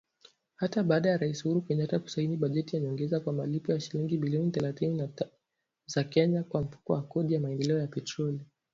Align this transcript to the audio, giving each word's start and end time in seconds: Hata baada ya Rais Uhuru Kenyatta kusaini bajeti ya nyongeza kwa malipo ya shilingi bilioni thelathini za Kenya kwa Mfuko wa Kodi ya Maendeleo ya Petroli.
Hata 0.55 0.83
baada 0.83 1.09
ya 1.09 1.17
Rais 1.17 1.45
Uhuru 1.45 1.61
Kenyatta 1.61 1.99
kusaini 1.99 2.37
bajeti 2.37 2.75
ya 2.75 2.81
nyongeza 2.81 3.19
kwa 3.19 3.33
malipo 3.33 3.71
ya 3.71 3.79
shilingi 3.79 4.17
bilioni 4.17 4.51
thelathini 4.51 5.09
za 5.85 6.03
Kenya 6.03 6.43
kwa 6.43 6.61
Mfuko 6.61 6.93
wa 6.93 7.01
Kodi 7.01 7.33
ya 7.33 7.39
Maendeleo 7.39 7.79
ya 7.79 7.87
Petroli. 7.87 8.39